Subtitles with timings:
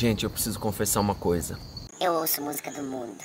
[0.00, 1.58] Gente, eu preciso confessar uma coisa.
[2.00, 3.22] Eu ouço música do mundo.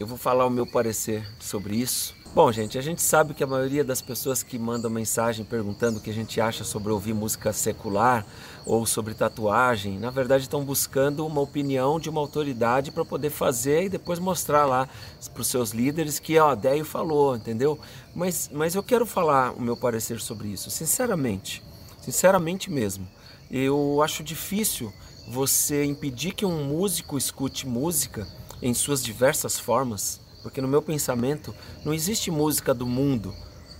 [0.00, 2.16] Eu vou falar o meu parecer sobre isso.
[2.34, 6.00] Bom, gente, a gente sabe que a maioria das pessoas que mandam mensagem perguntando o
[6.00, 8.24] que a gente acha sobre ouvir música secular
[8.64, 13.84] ou sobre tatuagem, na verdade estão buscando uma opinião de uma autoridade para poder fazer
[13.84, 14.88] e depois mostrar lá
[15.34, 17.78] para os seus líderes que, ó, Déio falou, entendeu?
[18.14, 21.62] Mas, mas eu quero falar o meu parecer sobre isso, sinceramente,
[22.00, 23.06] sinceramente mesmo.
[23.50, 24.90] Eu acho difícil
[25.28, 28.26] você impedir que um músico escute música
[28.60, 33.34] em suas diversas formas, porque no meu pensamento não existe música do mundo,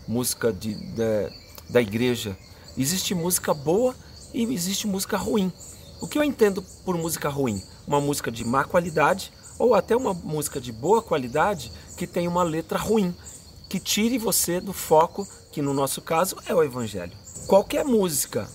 [0.06, 1.30] música de, de,
[1.68, 2.36] da igreja.
[2.76, 3.94] Existe música boa
[4.32, 5.52] e existe música ruim.
[6.00, 7.62] O que eu entendo por música ruim?
[7.86, 12.42] Uma música de má qualidade ou até uma música de boa qualidade que tem uma
[12.42, 13.14] letra ruim,
[13.68, 17.12] que tire você do foco, que no nosso caso é o evangelho.
[17.46, 18.48] Qualquer música,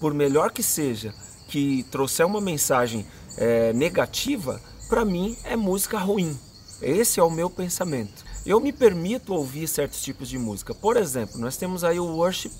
[0.00, 1.14] por melhor que seja,
[1.52, 3.04] que trouxer uma mensagem
[3.36, 6.34] é, negativa, para mim é música ruim.
[6.80, 8.24] Esse é o meu pensamento.
[8.46, 10.74] Eu me permito ouvir certos tipos de música.
[10.74, 12.50] Por exemplo, nós temos aí o worship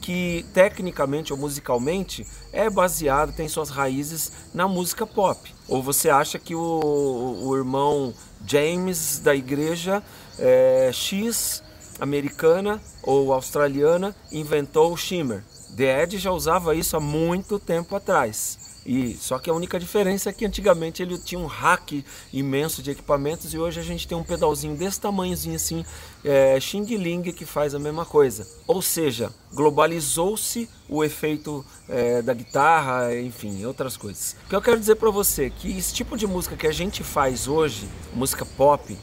[0.00, 5.54] que tecnicamente ou musicalmente é baseado, tem suas raízes na música pop.
[5.68, 8.14] Ou você acha que o, o irmão
[8.46, 10.02] James da igreja
[10.38, 11.62] é, X
[12.00, 15.44] americana ou australiana inventou o shimmer?
[15.76, 18.58] The Edge já usava isso há muito tempo atrás.
[18.88, 22.02] E só que a única diferença é que antigamente ele tinha um rack
[22.32, 25.84] imenso de equipamentos e hoje a gente tem um pedalzinho desse tamanhozinho assim,
[26.24, 28.48] é, Xing Ling, que faz a mesma coisa.
[28.66, 34.34] Ou seja, globalizou-se o efeito é, da guitarra, enfim, outras coisas.
[34.46, 36.72] O que eu quero dizer para você é que esse tipo de música que a
[36.72, 38.96] gente faz hoje, música pop,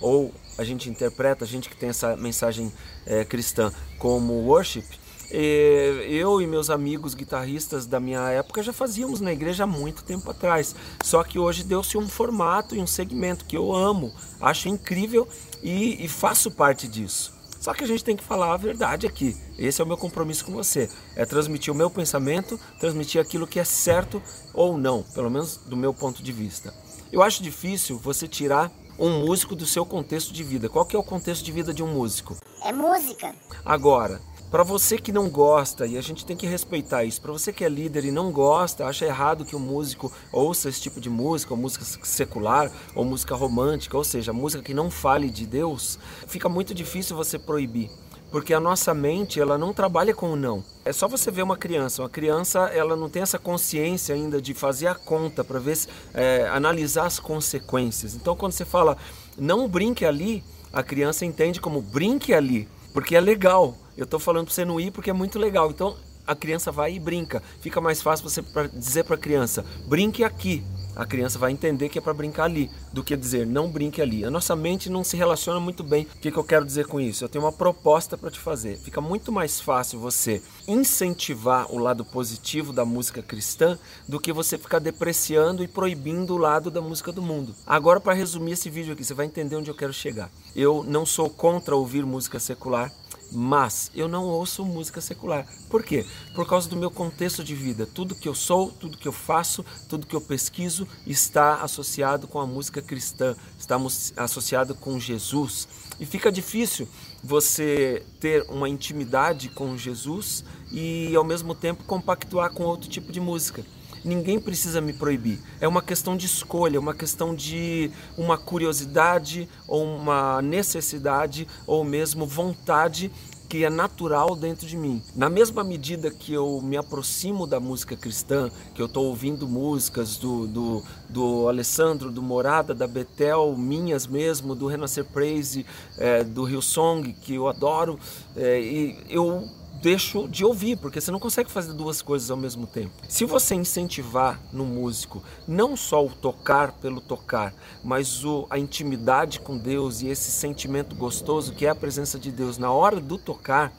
[0.00, 2.72] ou a gente interpreta, a gente que tem essa mensagem
[3.04, 4.86] é, cristã como worship,
[5.30, 10.30] eu e meus amigos guitarristas da minha época já fazíamos na igreja há muito tempo
[10.30, 10.74] atrás.
[11.02, 15.28] Só que hoje deu-se um formato e um segmento que eu amo, acho incrível
[15.62, 17.34] e, e faço parte disso.
[17.60, 19.36] Só que a gente tem que falar a verdade aqui.
[19.58, 20.88] Esse é o meu compromisso com você.
[21.16, 24.22] É transmitir o meu pensamento, transmitir aquilo que é certo
[24.54, 26.72] ou não, pelo menos do meu ponto de vista.
[27.10, 30.68] Eu acho difícil você tirar um músico do seu contexto de vida.
[30.68, 32.36] Qual que é o contexto de vida de um músico?
[32.62, 33.34] É música.
[33.64, 34.20] Agora,
[34.50, 37.64] para você que não gosta, e a gente tem que respeitar isso, para você que
[37.64, 41.10] é líder e não gosta, acha errado que o um músico ouça esse tipo de
[41.10, 45.98] música, ou música secular, ou música romântica, ou seja, música que não fale de Deus,
[46.26, 47.90] fica muito difícil você proibir.
[48.30, 50.62] Porque a nossa mente, ela não trabalha com o não.
[50.84, 52.02] É só você ver uma criança.
[52.02, 55.78] Uma criança, ela não tem essa consciência ainda de fazer a conta para ver,
[56.12, 58.14] é, analisar as consequências.
[58.14, 58.96] Então, quando você fala
[59.38, 60.42] não brinque ali,
[60.72, 63.76] a criança entende como brinque ali, porque é legal.
[63.96, 65.70] Eu estou falando para você não ir porque é muito legal.
[65.70, 65.96] Então
[66.26, 67.42] a criança vai e brinca.
[67.60, 68.42] Fica mais fácil você
[68.72, 70.64] dizer para a criança: brinque aqui.
[70.94, 74.24] A criança vai entender que é para brincar ali, do que dizer não brinque ali.
[74.24, 76.04] A nossa mente não se relaciona muito bem.
[76.04, 77.24] O que, que eu quero dizer com isso?
[77.24, 78.78] Eu tenho uma proposta para te fazer.
[78.78, 84.58] Fica muito mais fácil você incentivar o lado positivo da música cristã do que você
[84.58, 87.54] ficar depreciando e proibindo o lado da música do mundo.
[87.66, 90.30] Agora, para resumir esse vídeo aqui, você vai entender onde eu quero chegar.
[90.54, 92.92] Eu não sou contra ouvir música secular
[93.30, 95.46] mas eu não ouço música secular.
[95.68, 96.06] Por quê?
[96.34, 97.86] Por causa do meu contexto de vida.
[97.86, 102.40] Tudo que eu sou, tudo que eu faço, tudo que eu pesquiso está associado com
[102.40, 103.76] a música cristã, está
[104.16, 105.68] associado com Jesus.
[106.00, 106.88] E fica difícil
[107.22, 113.20] você ter uma intimidade com Jesus e ao mesmo tempo compactuar com outro tipo de
[113.20, 113.64] música
[114.06, 115.40] ninguém precisa me proibir.
[115.60, 122.24] É uma questão de escolha, uma questão de uma curiosidade ou uma necessidade ou mesmo
[122.24, 123.10] vontade
[123.48, 125.02] que é natural dentro de mim.
[125.14, 130.16] Na mesma medida que eu me aproximo da música cristã, que eu estou ouvindo músicas
[130.16, 135.64] do, do, do Alessandro, do Morada, da Betel, minhas mesmo, do Renascer Praise,
[135.98, 137.98] é, do Rio Song, que eu adoro,
[138.36, 139.48] é, e eu
[139.80, 142.92] deixo de ouvir, porque você não consegue fazer duas coisas ao mesmo tempo.
[143.08, 149.40] Se você incentivar no músico não só o tocar pelo tocar, mas o, a intimidade
[149.40, 153.18] com Deus e esse sentimento gostoso que é a presença de Deus na hora do
[153.18, 153.72] tocar,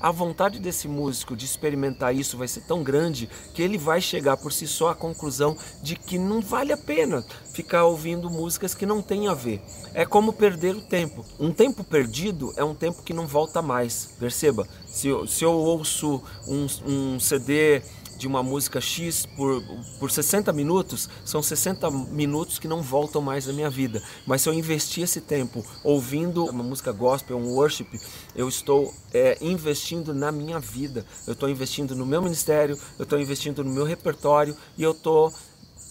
[0.00, 4.36] a vontade desse músico de experimentar isso vai ser tão grande que ele vai chegar
[4.36, 8.84] por si só à conclusão de que não vale a pena ficar ouvindo músicas que
[8.84, 9.62] não têm a ver.
[9.94, 11.24] É como perder o tempo.
[11.38, 14.08] Um tempo perdido é um tempo que não volta mais.
[14.18, 17.82] Perceba, se eu, se eu ouço um, um CD
[18.16, 19.60] de uma música X por,
[19.98, 24.00] por 60 minutos, são 60 minutos que não voltam mais na minha vida.
[24.24, 27.88] Mas se eu investir esse tempo ouvindo uma música gospel, um worship,
[28.36, 31.04] eu estou é, investindo na minha vida.
[31.26, 35.34] Eu estou investindo no meu ministério, eu estou investindo no meu repertório e eu estou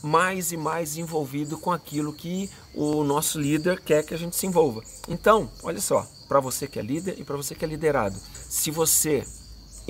[0.01, 4.47] mais e mais envolvido com aquilo que o nosso líder quer que a gente se
[4.47, 4.81] envolva.
[5.09, 8.17] Então, olha só, para você que é líder e para você que é liderado,
[8.47, 9.25] se você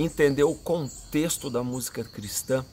[0.01, 2.65] entender o contexto da música cristã,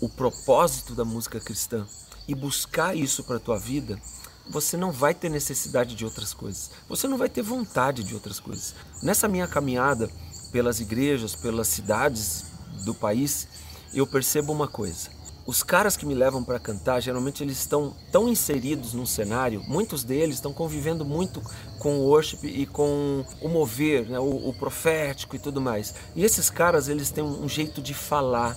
[0.00, 1.86] o propósito da música cristã
[2.26, 4.00] e buscar isso para a tua vida,
[4.48, 6.70] você não vai ter necessidade de outras coisas.
[6.88, 8.74] Você não vai ter vontade de outras coisas.
[9.02, 10.10] Nessa minha caminhada
[10.50, 12.44] pelas igrejas, pelas cidades
[12.84, 13.48] do país,
[13.94, 15.10] eu percebo uma coisa.
[15.44, 20.04] Os caras que me levam para cantar, geralmente eles estão tão inseridos num cenário, muitos
[20.04, 21.42] deles estão convivendo muito
[21.80, 25.94] com o worship e com o mover, né, o, o profético e tudo mais.
[26.14, 28.56] E esses caras, eles têm um jeito de falar,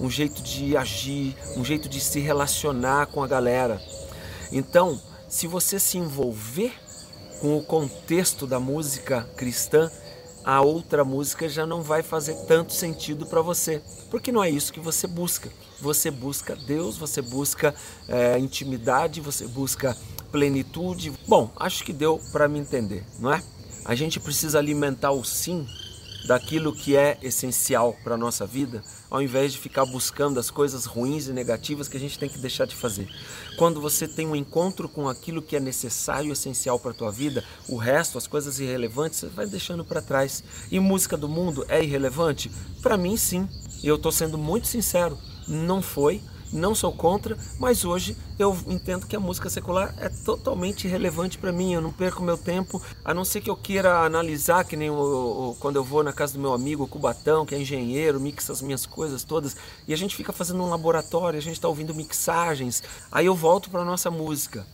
[0.00, 3.78] um jeito de agir, um jeito de se relacionar com a galera.
[4.50, 6.72] Então, se você se envolver
[7.42, 9.90] com o contexto da música cristã,
[10.44, 14.72] a outra música já não vai fazer tanto sentido para você, porque não é isso
[14.72, 15.50] que você busca.
[15.80, 17.74] Você busca Deus, você busca
[18.08, 19.96] é, intimidade, você busca
[20.30, 21.12] plenitude.
[21.26, 23.42] Bom, acho que deu para me entender, não é?
[23.84, 25.66] A gente precisa alimentar o sim
[26.26, 30.84] daquilo que é essencial para a nossa vida, ao invés de ficar buscando as coisas
[30.84, 33.08] ruins e negativas que a gente tem que deixar de fazer.
[33.56, 37.10] Quando você tem um encontro com aquilo que é necessário e essencial para a tua
[37.10, 40.42] vida, o resto, as coisas irrelevantes, você vai deixando para trás.
[40.70, 42.50] E música do mundo é irrelevante?
[42.80, 43.48] Para mim, sim.
[43.82, 45.18] E eu estou sendo muito sincero,
[45.48, 46.22] não foi
[46.52, 51.52] não sou contra, mas hoje eu entendo que a música secular é totalmente irrelevante para
[51.52, 51.72] mim.
[51.72, 54.94] Eu não perco meu tempo, a não ser que eu queira analisar, que nem o,
[54.94, 58.60] o, quando eu vou na casa do meu amigo, Cubatão, que é engenheiro, mixa as
[58.62, 59.56] minhas coisas todas,
[59.86, 62.82] e a gente fica fazendo um laboratório, a gente está ouvindo mixagens.
[63.10, 64.66] Aí eu volto para nossa música.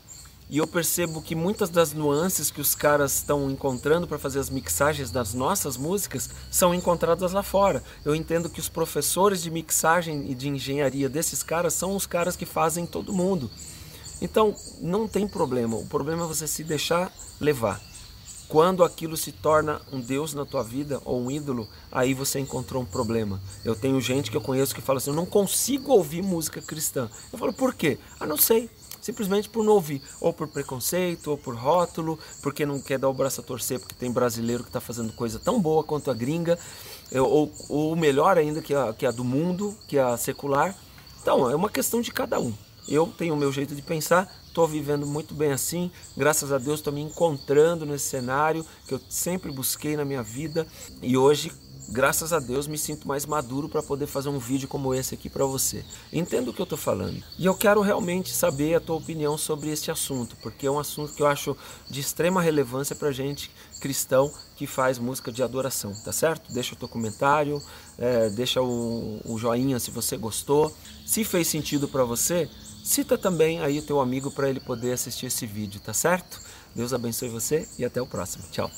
[0.51, 4.49] E eu percebo que muitas das nuances que os caras estão encontrando para fazer as
[4.49, 7.83] mixagens das nossas músicas são encontradas lá fora.
[8.03, 12.35] Eu entendo que os professores de mixagem e de engenharia desses caras são os caras
[12.35, 13.51] que fazem todo mundo.
[14.23, 15.77] Então, não tem problema.
[15.77, 17.79] O problema é você se deixar levar.
[18.49, 22.83] Quando aquilo se torna um Deus na tua vida ou um ídolo, aí você encontrou
[22.83, 23.39] um problema.
[23.63, 27.11] Eu tenho gente que eu conheço que fala assim: eu não consigo ouvir música cristã.
[27.31, 27.99] Eu falo, por quê?
[28.19, 28.71] Ah, não sei
[29.09, 33.15] simplesmente por não ouvir, ou por preconceito, ou por rótulo, porque não quer dar o
[33.15, 36.59] braço a torcer, porque tem brasileiro que está fazendo coisa tão boa quanto a gringa,
[37.15, 40.77] ou, ou melhor ainda que a, que a do mundo, que é a secular.
[41.23, 42.53] Então, é uma questão de cada um.
[42.87, 46.81] Eu tenho o meu jeito de pensar, estou vivendo muito bem assim, graças a Deus
[46.81, 50.67] estou me encontrando nesse cenário que eu sempre busquei na minha vida
[51.01, 51.53] e hoje
[51.89, 55.31] graças a Deus, me sinto mais maduro para poder fazer um vídeo como esse aqui
[55.31, 55.83] para você.
[56.13, 57.23] Entendo o que eu estou falando.
[57.39, 61.15] E eu quero realmente saber a tua opinião sobre este assunto, porque é um assunto
[61.15, 61.57] que eu acho
[61.89, 63.51] de extrema relevância para gente
[63.81, 66.53] cristão que faz música de adoração, tá certo?
[66.53, 67.63] Deixa o teu comentário,
[67.97, 70.75] é, deixa o, o joinha se você gostou.
[71.07, 72.51] Se fez sentido para você,
[72.85, 76.41] cita também aí o teu amigo para ele poder assistir esse vídeo, tá certo?
[76.75, 78.45] Deus abençoe você e até o próximo.
[78.51, 78.71] Tchau.